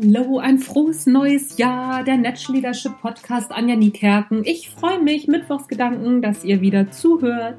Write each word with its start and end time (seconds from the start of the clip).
Hallo, 0.00 0.38
ein 0.38 0.58
frohes 0.58 1.06
neues 1.06 1.58
Jahr, 1.58 2.04
der 2.04 2.18
Natural 2.18 2.54
Leadership 2.54 3.00
Podcast 3.00 3.50
Anja 3.50 3.74
Niekerken. 3.74 4.42
Ich 4.44 4.70
freue 4.70 5.02
mich, 5.02 5.26
Mittwochsgedanken, 5.26 6.22
dass 6.22 6.44
ihr 6.44 6.60
wieder 6.60 6.88
zuhört. 6.92 7.56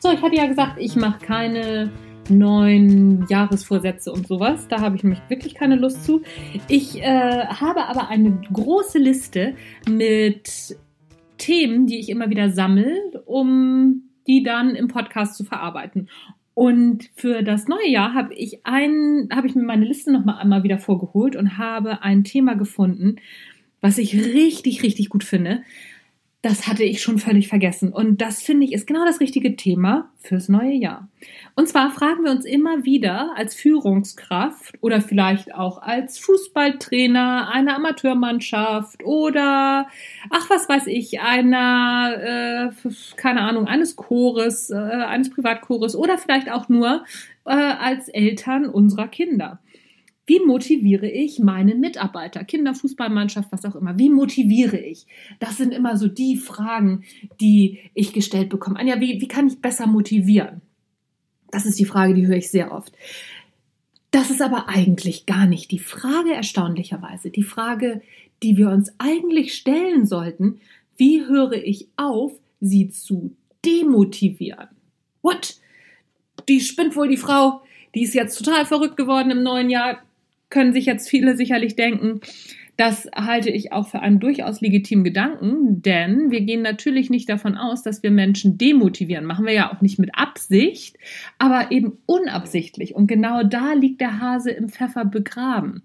So, 0.00 0.10
ich 0.10 0.22
hatte 0.22 0.36
ja 0.36 0.46
gesagt, 0.46 0.78
ich 0.78 0.96
mache 0.96 1.18
keine 1.22 1.92
neuen 2.30 3.26
Jahresvorsätze 3.28 4.10
und 4.10 4.26
sowas. 4.26 4.68
Da 4.68 4.80
habe 4.80 4.96
ich 4.96 5.02
nämlich 5.02 5.20
wirklich 5.28 5.54
keine 5.54 5.76
Lust 5.76 6.02
zu. 6.04 6.22
Ich 6.68 7.02
äh, 7.02 7.46
habe 7.46 7.84
aber 7.84 8.08
eine 8.08 8.40
große 8.50 8.98
Liste 8.98 9.54
mit 9.86 10.78
Themen, 11.36 11.86
die 11.86 11.98
ich 11.98 12.08
immer 12.08 12.30
wieder 12.30 12.48
sammle, 12.48 13.20
um 13.26 14.06
die 14.26 14.42
dann 14.42 14.74
im 14.74 14.88
Podcast 14.88 15.36
zu 15.36 15.44
verarbeiten. 15.44 16.08
Und 16.54 17.10
für 17.14 17.42
das 17.42 17.68
neue 17.68 17.88
Jahr 17.88 18.14
habe 18.14 18.34
ich 18.34 18.64
ein, 18.64 19.28
habe 19.30 19.46
ich 19.46 19.54
mir 19.54 19.62
meine 19.62 19.84
Liste 19.84 20.12
noch 20.12 20.24
mal 20.24 20.38
einmal 20.38 20.62
wieder 20.62 20.78
vorgeholt 20.78 21.36
und 21.36 21.58
habe 21.58 22.02
ein 22.02 22.24
Thema 22.24 22.54
gefunden, 22.54 23.16
was 23.80 23.98
ich 23.98 24.14
richtig, 24.14 24.82
richtig 24.82 25.10
gut 25.10 25.22
finde 25.22 25.62
das 26.46 26.68
hatte 26.68 26.84
ich 26.84 27.02
schon 27.02 27.18
völlig 27.18 27.48
vergessen. 27.48 27.92
Und 27.92 28.20
das 28.20 28.40
finde 28.40 28.66
ich 28.66 28.72
ist 28.72 28.86
genau 28.86 29.04
das 29.04 29.18
richtige 29.18 29.56
Thema 29.56 30.10
fürs 30.20 30.48
neue 30.48 30.74
Jahr. 30.74 31.08
Und 31.56 31.68
zwar 31.68 31.90
fragen 31.90 32.22
wir 32.22 32.30
uns 32.30 32.44
immer 32.44 32.84
wieder 32.84 33.32
als 33.36 33.56
Führungskraft 33.56 34.76
oder 34.80 35.00
vielleicht 35.00 35.52
auch 35.52 35.82
als 35.82 36.20
Fußballtrainer 36.20 37.50
einer 37.52 37.74
Amateurmannschaft 37.74 39.04
oder 39.04 39.88
ach 40.30 40.48
was 40.48 40.68
weiß 40.68 40.86
ich 40.86 41.20
einer 41.20 42.70
äh, 42.80 42.92
keine 43.16 43.40
Ahnung 43.40 43.66
eines 43.66 43.96
Chores 43.96 44.70
äh, 44.70 44.76
eines 44.76 45.30
Privatchores 45.30 45.96
oder 45.96 46.16
vielleicht 46.16 46.52
auch 46.52 46.68
nur 46.68 47.04
äh, 47.44 47.50
als 47.50 48.08
Eltern 48.08 48.66
unserer 48.66 49.08
Kinder. 49.08 49.58
Wie 50.26 50.40
motiviere 50.40 51.08
ich 51.08 51.38
meine 51.38 51.76
Mitarbeiter, 51.76 52.42
Kinderfußballmannschaft, 52.42 53.52
was 53.52 53.64
auch 53.64 53.76
immer? 53.76 53.96
Wie 53.96 54.10
motiviere 54.10 54.78
ich? 54.78 55.06
Das 55.38 55.56
sind 55.56 55.72
immer 55.72 55.96
so 55.96 56.08
die 56.08 56.36
Fragen, 56.36 57.04
die 57.40 57.78
ich 57.94 58.12
gestellt 58.12 58.48
bekomme. 58.48 58.78
Anja, 58.78 59.00
wie, 59.00 59.20
wie 59.20 59.28
kann 59.28 59.46
ich 59.46 59.60
besser 59.60 59.86
motivieren? 59.86 60.62
Das 61.52 61.64
ist 61.64 61.78
die 61.78 61.84
Frage, 61.84 62.14
die 62.14 62.26
höre 62.26 62.38
ich 62.38 62.50
sehr 62.50 62.72
oft. 62.72 62.92
Das 64.10 64.30
ist 64.30 64.42
aber 64.42 64.68
eigentlich 64.68 65.26
gar 65.26 65.46
nicht 65.46 65.70
die 65.70 65.78
Frage, 65.78 66.34
erstaunlicherweise. 66.34 67.30
Die 67.30 67.44
Frage, 67.44 68.02
die 68.42 68.56
wir 68.56 68.70
uns 68.70 68.92
eigentlich 68.98 69.54
stellen 69.54 70.06
sollten, 70.06 70.60
wie 70.96 71.24
höre 71.24 71.52
ich 71.52 71.88
auf, 71.96 72.32
sie 72.60 72.88
zu 72.88 73.36
demotivieren? 73.64 74.68
What? 75.22 75.56
Die 76.48 76.60
spinnt 76.60 76.96
wohl 76.96 77.08
die 77.08 77.16
Frau, 77.16 77.62
die 77.94 78.02
ist 78.02 78.14
jetzt 78.14 78.36
total 78.36 78.66
verrückt 78.66 78.96
geworden 78.96 79.30
im 79.30 79.42
neuen 79.42 79.70
Jahr 79.70 79.98
können 80.50 80.72
sich 80.72 80.86
jetzt 80.86 81.08
viele 81.08 81.36
sicherlich 81.36 81.76
denken, 81.76 82.20
das 82.76 83.08
halte 83.14 83.50
ich 83.50 83.72
auch 83.72 83.88
für 83.88 84.00
einen 84.00 84.20
durchaus 84.20 84.60
legitimen 84.60 85.02
Gedanken, 85.02 85.80
denn 85.80 86.30
wir 86.30 86.42
gehen 86.42 86.60
natürlich 86.60 87.08
nicht 87.08 87.28
davon 87.28 87.56
aus, 87.56 87.82
dass 87.82 88.02
wir 88.02 88.10
Menschen 88.10 88.58
demotivieren. 88.58 89.24
Machen 89.24 89.46
wir 89.46 89.54
ja 89.54 89.72
auch 89.72 89.80
nicht 89.80 89.98
mit 89.98 90.10
Absicht, 90.14 90.98
aber 91.38 91.72
eben 91.72 91.98
unabsichtlich. 92.04 92.94
Und 92.94 93.06
genau 93.06 93.42
da 93.42 93.72
liegt 93.72 94.02
der 94.02 94.20
Hase 94.20 94.50
im 94.50 94.68
Pfeffer 94.68 95.06
begraben. 95.06 95.84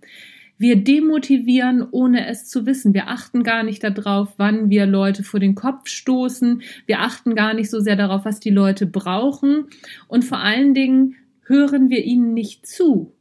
Wir 0.58 0.76
demotivieren, 0.76 1.88
ohne 1.89 2.28
es 2.28 2.48
zu 2.48 2.66
wissen. 2.66 2.94
Wir 2.94 3.08
achten 3.08 3.42
gar 3.44 3.64
nicht 3.64 3.84
darauf, 3.84 4.34
wann 4.38 4.70
wir 4.70 4.86
Leute 4.86 5.23
vor 5.23 5.39
den 5.39 5.56
Kopf 5.56 5.88
stoßen. 5.88 6.62
Wir 6.86 7.00
achten 7.00 7.36
gar 7.36 7.54
nicht 7.54 7.72
so 7.72 7.80
sehr 7.80 7.95
darauf, 7.95 8.26
was 8.26 8.39
die 8.39 8.52
Leute 8.52 8.86
brauchen. 8.86 9.67
Und 10.08 10.23
vor 10.23 10.39
allen 10.39 10.73
Dingen 10.73 11.16
hören 11.45 11.89
wir 11.89 12.04
ihnen 12.04 12.33
nicht 12.33 12.67
zu. 12.67 13.14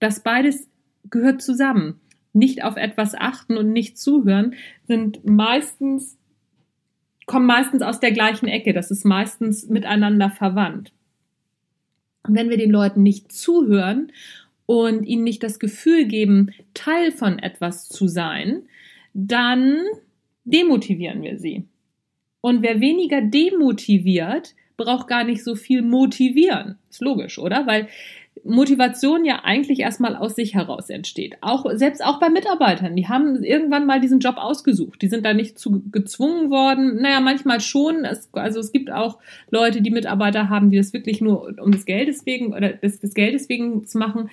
Das 0.00 0.22
beides 0.22 0.68
gehört 1.08 1.40
zusammen. 1.42 2.00
Nicht 2.32 2.64
auf 2.64 2.76
etwas 2.76 3.14
achten 3.14 3.56
und 3.56 3.72
nicht 3.72 3.98
zuhören 3.98 4.54
sind 4.86 5.24
meistens, 5.24 6.18
kommen 7.26 7.46
meistens 7.46 7.82
aus 7.82 8.00
der 8.00 8.12
gleichen 8.12 8.48
Ecke. 8.48 8.72
Das 8.72 8.90
ist 8.90 9.04
meistens 9.04 9.68
miteinander 9.68 10.30
verwandt. 10.30 10.92
Und 12.26 12.34
wenn 12.34 12.50
wir 12.50 12.56
den 12.56 12.70
Leuten 12.70 13.02
nicht 13.02 13.32
zuhören 13.32 14.12
und 14.66 15.04
ihnen 15.04 15.24
nicht 15.24 15.42
das 15.42 15.58
Gefühl 15.58 16.06
geben, 16.06 16.50
Teil 16.74 17.12
von 17.12 17.38
etwas 17.38 17.88
zu 17.88 18.08
sein, 18.08 18.64
dann 19.12 19.78
demotivieren 20.44 21.22
wir 21.22 21.38
sie. 21.38 21.64
Und 22.40 22.62
wer 22.62 22.80
weniger 22.80 23.20
demotiviert, 23.20 24.54
braucht 24.76 25.08
gar 25.08 25.24
nicht 25.24 25.44
so 25.44 25.56
viel 25.56 25.82
motivieren. 25.82 26.78
Ist 26.88 27.02
logisch, 27.02 27.38
oder? 27.38 27.66
Weil 27.66 27.88
Motivation 28.44 29.24
ja 29.24 29.40
eigentlich 29.44 29.80
erstmal 29.80 30.16
aus 30.16 30.34
sich 30.34 30.54
heraus 30.54 30.90
entsteht. 30.90 31.36
Auch, 31.40 31.66
selbst 31.74 32.04
auch 32.04 32.20
bei 32.20 32.28
Mitarbeitern, 32.28 32.96
die 32.96 33.08
haben 33.08 33.42
irgendwann 33.42 33.86
mal 33.86 34.00
diesen 34.00 34.20
Job 34.20 34.36
ausgesucht. 34.36 35.02
Die 35.02 35.08
sind 35.08 35.24
da 35.24 35.34
nicht 35.34 35.58
zu 35.58 35.82
gezwungen 35.90 36.50
worden. 36.50 37.00
Naja, 37.00 37.20
manchmal 37.20 37.60
schon. 37.60 38.04
Es, 38.04 38.28
also 38.32 38.60
es 38.60 38.72
gibt 38.72 38.90
auch 38.90 39.18
Leute, 39.50 39.82
die 39.82 39.90
Mitarbeiter 39.90 40.48
haben, 40.48 40.70
die 40.70 40.76
das 40.76 40.92
wirklich 40.92 41.20
nur 41.20 41.54
um 41.60 41.72
des 41.72 41.84
Geldes 41.84 42.26
wegen 42.26 42.54
oder 42.54 42.70
des, 42.70 43.00
des 43.00 43.14
Geldes 43.14 43.48
wegen 43.48 43.86
zu 43.86 43.98
machen. 43.98 44.30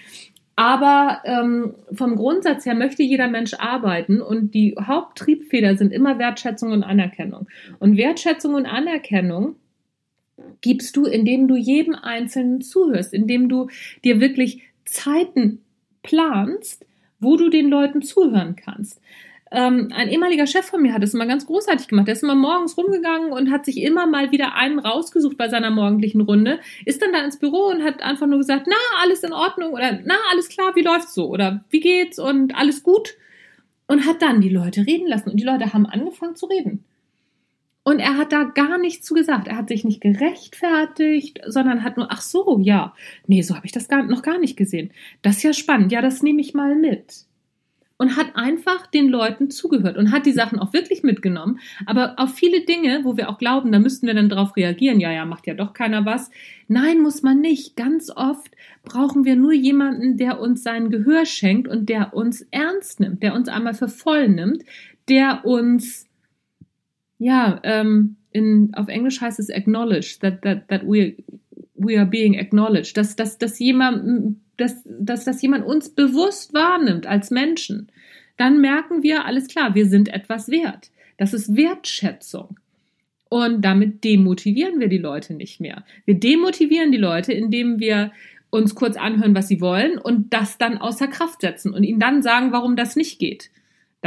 Aber 0.56 1.22
ähm, 1.24 1.76
vom 1.92 2.16
Grundsatz 2.16 2.66
her 2.66 2.74
möchte 2.74 3.04
jeder 3.04 3.28
Mensch 3.28 3.54
arbeiten 3.54 4.22
und 4.22 4.56
die 4.56 4.76
Haupttriebfeder 4.80 5.78
sind 5.78 5.94
immer 5.94 6.18
Wertschätzung 6.18 6.72
und 6.72 6.84
Anerkennung. 6.84 7.48
Und 7.78 7.96
Wertschätzung 7.96 8.56
und 8.56 8.66
Anerkennung 8.66 9.56
gibst 10.62 10.96
du, 10.96 11.06
indem 11.06 11.48
du 11.48 11.56
jedem 11.56 11.96
Einzelnen 11.96 12.62
zuhörst, 12.62 13.14
indem 13.14 13.50
du 13.50 13.68
dir 14.04 14.20
wirklich 14.20 14.64
Zeiten 14.86 15.62
planst, 16.04 16.86
wo 17.20 17.36
du 17.36 17.50
den 17.50 17.70
Leuten 17.70 18.02
zuhören 18.02 18.56
kannst. 18.56 19.02
Ähm, 19.52 19.90
ein 19.96 20.10
ehemaliger 20.10 20.46
Chef 20.46 20.66
von 20.66 20.82
mir 20.82 20.94
hat 20.94 21.04
es 21.04 21.14
immer 21.14 21.26
ganz 21.26 21.46
großartig 21.46 21.88
gemacht. 21.88 22.08
Der 22.08 22.14
ist 22.14 22.24
immer 22.24 22.36
morgens 22.36 22.78
rumgegangen 22.78 23.32
und 23.32 23.50
hat 23.50 23.66
sich 23.66 23.82
immer 23.82 24.06
mal 24.06 24.32
wieder 24.32 24.56
einen 24.56 24.80
rausgesucht 24.80 25.38
bei 25.38 25.48
seiner 25.48 25.72
morgendlichen 25.72 26.22
Runde, 26.22 26.60
ist 26.86 27.02
dann 27.02 27.14
da 27.14 27.24
ins 27.24 27.40
Büro 27.40 27.68
und 27.68 27.84
hat 27.84 28.02
einfach 28.02 28.28
nur 28.28 28.40
gesagt, 28.40 28.68
na, 28.68 28.76
alles 29.02 29.24
in 29.24 29.34
Ordnung 29.34 29.72
oder 29.72 30.00
na, 30.04 30.16
alles 30.32 30.50
klar, 30.50 30.76
wie 30.76 30.82
läuft's 30.82 31.14
so 31.14 31.30
oder 31.30 31.64
wie 31.70 31.80
geht's 31.80 32.20
und 32.20 32.56
alles 32.56 32.84
gut 32.84 33.16
und 33.88 34.06
hat 34.06 34.22
dann 34.22 34.42
die 34.42 34.50
Leute 34.50 34.86
reden 34.86 35.08
lassen 35.08 35.30
und 35.30 35.38
die 35.38 35.46
Leute 35.46 35.74
haben 35.74 35.86
angefangen 35.86 36.36
zu 36.36 36.48
reden. 36.48 36.84
Und 37.88 38.00
er 38.00 38.18
hat 38.18 38.34
da 38.34 38.44
gar 38.44 38.78
nichts 38.78 39.06
zu 39.06 39.14
gesagt. 39.14 39.48
Er 39.48 39.56
hat 39.56 39.70
sich 39.70 39.86
nicht 39.86 40.02
gerechtfertigt, 40.02 41.40
sondern 41.48 41.86
hat 41.86 41.96
nur, 41.96 42.12
ach 42.12 42.20
so, 42.20 42.60
ja, 42.62 42.94
nee, 43.28 43.42
so 43.44 43.56
habe 43.56 43.66
ich 43.66 43.72
das 43.72 43.88
gar, 43.88 44.04
noch 44.04 44.24
gar 44.24 44.40
nicht 44.40 44.58
gesehen. 44.58 44.92
Das 45.22 45.38
ist 45.38 45.44
ja 45.44 45.54
spannend. 45.54 45.94
Ja, 45.94 46.02
das 46.02 46.22
nehme 46.22 46.42
ich 46.42 46.54
mal 46.54 46.76
mit. 46.76 47.24
Und 47.98 48.18
hat 48.18 48.36
einfach 48.36 48.88
den 48.88 49.08
Leuten 49.08 49.50
zugehört 49.50 49.96
und 49.96 50.12
hat 50.12 50.26
die 50.26 50.34
Sachen 50.34 50.60
auch 50.60 50.74
wirklich 50.74 51.02
mitgenommen. 51.04 51.62
Aber 51.86 52.16
auf 52.18 52.36
viele 52.36 52.66
Dinge, 52.66 53.06
wo 53.06 53.16
wir 53.16 53.30
auch 53.30 53.38
glauben, 53.38 53.72
da 53.72 53.80
müssten 53.80 54.06
wir 54.06 54.14
dann 54.14 54.28
drauf 54.28 54.58
reagieren, 54.58 55.00
ja, 55.00 55.14
ja, 55.14 55.24
macht 55.24 55.48
ja 55.48 55.54
doch 55.54 55.72
keiner 55.72 56.06
was. 56.06 56.30
Nein, 56.68 57.00
muss 57.00 57.24
man 57.24 57.40
nicht. 57.40 57.78
Ganz 57.78 58.12
oft 58.14 58.52
brauchen 58.84 59.24
wir 59.24 59.38
nur 59.38 59.54
jemanden, 59.54 60.18
der 60.18 60.42
uns 60.42 60.62
sein 60.62 60.90
Gehör 60.90 61.26
schenkt 61.26 61.70
und 61.70 61.88
der 61.88 62.14
uns 62.14 62.46
ernst 62.52 63.00
nimmt, 63.00 63.24
der 63.24 63.34
uns 63.34 63.48
einmal 63.48 63.76
für 63.76 63.88
voll 63.88 64.28
nimmt, 64.28 64.66
der 65.08 65.46
uns 65.46 66.07
ja, 67.20 67.60
ähm, 67.64 68.18
in, 68.32 68.72
auf 68.74 68.88
Englisch 68.88 69.22
heißt 69.22 69.40
es 69.40 69.50
acknowledge, 69.50 70.18
that, 70.22 70.42
that, 70.44 70.68
that 70.68 70.84
we, 70.84 71.16
we 71.76 71.98
are 71.98 72.06
being 72.06 72.38
acknowledged, 72.38 72.96
dass, 72.98 73.16
dass, 73.16 73.38
dass, 73.38 73.60
jemand, 73.60 74.38
dass, 74.58 74.84
dass, 74.86 75.26
dass 75.26 75.42
jemand 75.42 75.66
uns 75.66 75.90
bewusst 75.90 76.54
wahrnimmt 76.54 77.08
als 77.08 77.32
Menschen. 77.32 77.88
Dann 78.38 78.62
merken 78.62 79.02
wir, 79.04 79.26
alles 79.26 79.48
klar, 79.48 79.74
wir 79.74 79.88
sind 79.88 80.10
etwas 80.10 80.50
wert. 80.50 80.92
Das 81.18 81.34
ist 81.34 81.56
Wertschätzung. 81.56 82.60
Und 83.30 83.66
damit 83.66 84.04
demotivieren 84.04 84.80
wir 84.80 84.88
die 84.88 85.00
Leute 85.00 85.34
nicht 85.34 85.60
mehr. 85.60 85.84
Wir 86.06 86.16
demotivieren 86.16 86.92
die 86.92 86.98
Leute, 86.98 87.34
indem 87.34 87.80
wir 87.80 88.12
uns 88.50 88.76
kurz 88.76 88.96
anhören, 88.96 89.36
was 89.36 89.48
sie 89.48 89.60
wollen 89.60 89.98
und 89.98 90.34
das 90.34 90.58
dann 90.58 90.78
außer 90.78 91.08
Kraft 91.08 91.42
setzen 91.42 91.74
und 91.74 91.84
ihnen 91.84 92.00
dann 92.00 92.22
sagen, 92.22 92.52
warum 92.52 92.76
das 92.76 92.96
nicht 92.96 93.20
geht. 93.20 93.50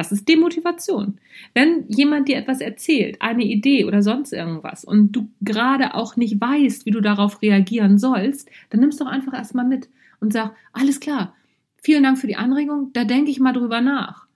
Das 0.01 0.13
ist 0.13 0.29
Demotivation. 0.29 1.19
Wenn 1.53 1.85
jemand 1.89 2.29
dir 2.29 2.39
etwas 2.39 2.63
erzählt, 2.63 3.21
eine 3.21 3.45
Idee 3.45 3.85
oder 3.85 4.03
sonst 4.03 4.33
irgendwas 4.33 4.83
und 4.83 5.13
du 5.13 5.29
gerade 5.43 5.95
auch 5.95 6.17
nicht 6.17 6.41
weißt, 6.41 6.87
wie 6.87 6.91
du 6.91 7.03
darauf 7.03 7.43
reagieren 7.43 7.99
sollst, 7.99 8.49
dann 8.71 8.81
nimmst 8.81 8.99
doch 8.99 9.07
einfach 9.07 9.35
erstmal 9.35 9.67
mit 9.67 9.91
und 10.19 10.33
sag, 10.33 10.57
alles 10.73 11.01
klar, 11.01 11.35
vielen 11.77 12.03
Dank 12.03 12.19
für 12.19 12.27
die 12.27 12.37
Anregung, 12.37 12.91
da 12.95 13.05
denke 13.05 13.31
ich 13.31 13.41
mal 13.41 13.53
drüber 13.53 13.83
nach. 13.83 14.27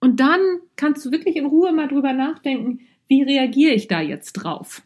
Und 0.00 0.20
dann 0.20 0.40
kannst 0.76 1.04
du 1.04 1.10
wirklich 1.10 1.36
in 1.36 1.44
Ruhe 1.44 1.72
mal 1.72 1.88
drüber 1.88 2.14
nachdenken, 2.14 2.80
wie 3.06 3.22
reagiere 3.22 3.74
ich 3.74 3.86
da 3.86 4.00
jetzt 4.00 4.32
drauf? 4.32 4.82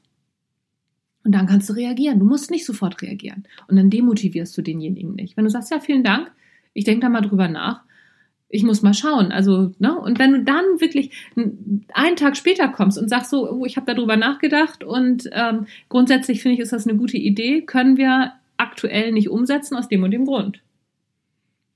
Und 1.25 1.33
dann 1.33 1.47
kannst 1.47 1.69
du 1.69 1.75
reagieren. 1.75 2.19
Du 2.19 2.25
musst 2.25 2.51
nicht 2.51 2.67
sofort 2.67 3.01
reagieren. 3.01 3.45
Und 3.69 3.77
dann 3.77 3.91
demotivierst 3.91 4.59
du 4.59 4.63
denjenigen 4.63 5.15
nicht. 5.15 5.37
Wenn 5.37 5.45
du 5.45 5.51
sagst, 5.51 5.71
ja, 5.71 5.79
vielen 5.79 6.03
Dank, 6.03 6.33
ich 6.73 6.85
denke 6.85 7.03
da 7.03 7.09
mal 7.09 7.21
drüber 7.21 7.47
nach, 7.47 7.85
ich 8.53 8.63
muss 8.65 8.83
mal 8.83 8.93
schauen. 8.93 9.33
Also, 9.33 9.73
ne? 9.79 9.99
Und 9.99 10.19
wenn 10.19 10.33
du 10.33 10.45
dann 10.45 10.65
wirklich 10.79 11.11
einen 11.35 12.17
Tag 12.17 12.37
später 12.37 12.69
kommst 12.69 12.99
und 12.99 13.09
sagst 13.09 13.31
so, 13.31 13.51
oh, 13.51 13.65
ich 13.65 13.77
habe 13.77 13.93
darüber 13.93 14.17
nachgedacht 14.17 14.85
und 14.85 15.29
ähm, 15.33 15.67
grundsätzlich 15.89 16.43
finde 16.43 16.55
ich, 16.55 16.61
ist 16.61 16.73
das 16.73 16.87
eine 16.87 16.99
gute 16.99 17.17
Idee, 17.17 17.63
können 17.63 17.97
wir 17.97 18.35
aktuell 18.59 19.11
nicht 19.13 19.31
umsetzen 19.31 19.75
aus 19.75 19.89
dem 19.89 20.03
und 20.03 20.11
dem 20.11 20.27
Grund. 20.27 20.63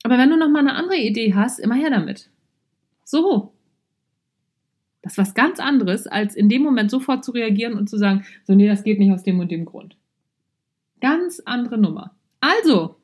Aber 0.04 0.18
wenn 0.18 0.28
du 0.28 0.36
noch 0.36 0.50
mal 0.50 0.60
eine 0.60 0.74
andere 0.74 0.98
Idee 0.98 1.34
hast, 1.34 1.58
immer 1.58 1.74
her 1.74 1.90
damit. 1.90 2.28
So. 3.04 3.54
Das 5.00 5.14
ist 5.14 5.18
was 5.18 5.34
ganz 5.34 5.58
anderes, 5.58 6.06
als 6.06 6.36
in 6.36 6.50
dem 6.50 6.62
Moment 6.62 6.90
sofort 6.90 7.24
zu 7.24 7.30
reagieren 7.30 7.74
und 7.74 7.88
zu 7.88 7.96
sagen, 7.96 8.26
so, 8.44 8.54
nee, 8.54 8.68
das 8.68 8.84
geht 8.84 8.98
nicht 8.98 9.12
aus 9.12 9.22
dem 9.22 9.40
und 9.40 9.50
dem 9.50 9.64
Grund. 9.64 9.96
Ganz 11.00 11.40
andere 11.40 11.78
Nummer. 11.78 12.14
Also, 12.40 12.96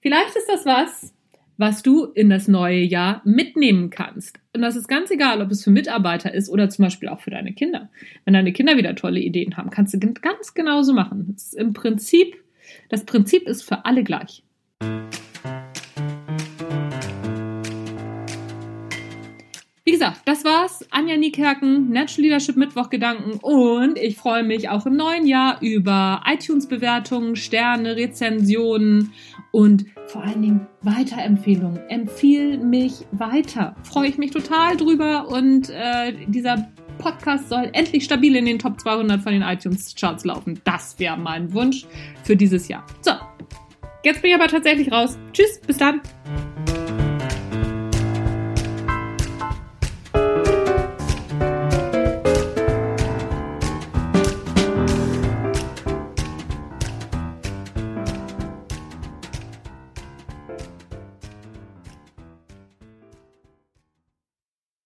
vielleicht 0.00 0.36
ist 0.36 0.48
das 0.48 0.64
was, 0.64 1.13
was 1.56 1.82
du 1.82 2.04
in 2.04 2.30
das 2.30 2.48
neue 2.48 2.80
Jahr 2.80 3.22
mitnehmen 3.24 3.90
kannst. 3.90 4.38
Und 4.54 4.62
das 4.62 4.76
ist 4.76 4.88
ganz 4.88 5.10
egal, 5.10 5.40
ob 5.40 5.50
es 5.50 5.64
für 5.64 5.70
Mitarbeiter 5.70 6.32
ist 6.32 6.48
oder 6.48 6.68
zum 6.68 6.84
Beispiel 6.84 7.08
auch 7.08 7.20
für 7.20 7.30
deine 7.30 7.52
Kinder. 7.52 7.90
Wenn 8.24 8.34
deine 8.34 8.52
Kinder 8.52 8.76
wieder 8.76 8.94
tolle 8.94 9.20
Ideen 9.20 9.56
haben, 9.56 9.70
kannst 9.70 9.94
du 9.94 9.98
ganz 9.98 10.54
genauso 10.54 10.94
machen. 10.94 11.32
Das 11.32 11.52
im 11.54 11.72
Prinzip, 11.72 12.36
das 12.88 13.04
Prinzip 13.04 13.48
ist 13.48 13.62
für 13.62 13.84
alle 13.84 14.04
gleich. 14.04 14.43
Gesagt, 20.04 20.28
das 20.28 20.44
war's. 20.44 20.84
Anja 20.90 21.16
Niekerken, 21.16 21.90
Natural 21.90 22.22
Leadership 22.22 22.56
Mittwoch 22.56 22.90
Gedanken 22.90 23.38
und 23.40 23.98
ich 23.98 24.16
freue 24.16 24.42
mich 24.42 24.68
auch 24.68 24.86
im 24.86 24.96
neuen 24.96 25.26
Jahr 25.26 25.58
über 25.60 26.22
iTunes-Bewertungen, 26.26 27.36
Sterne, 27.36 27.96
Rezensionen 27.96 29.12
und 29.50 29.86
vor 30.06 30.22
allen 30.22 30.42
Dingen 30.42 30.66
Weiterempfehlungen. 30.82 31.78
Empfiehl 31.88 32.58
mich 32.58 33.06
weiter. 33.12 33.76
Freue 33.82 34.08
ich 34.08 34.18
mich 34.18 34.30
total 34.30 34.76
drüber 34.76 35.28
und 35.28 35.70
äh, 35.70 36.12
dieser 36.26 36.68
Podcast 36.98 37.48
soll 37.48 37.70
endlich 37.72 38.04
stabil 38.04 38.36
in 38.36 38.46
den 38.46 38.58
Top 38.58 38.80
200 38.80 39.20
von 39.20 39.32
den 39.32 39.42
iTunes-Charts 39.42 40.24
laufen. 40.24 40.60
Das 40.64 40.98
wäre 40.98 41.16
mein 41.16 41.52
Wunsch 41.52 41.86
für 42.22 42.36
dieses 42.36 42.68
Jahr. 42.68 42.84
So, 43.00 43.12
jetzt 44.04 44.22
bin 44.22 44.30
ich 44.30 44.36
aber 44.36 44.48
tatsächlich 44.48 44.92
raus. 44.92 45.18
Tschüss, 45.32 45.60
bis 45.66 45.78
dann. 45.78 46.00